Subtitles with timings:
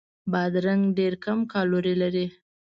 [0.31, 2.25] بادرنګ ډېر کم کالوري لري.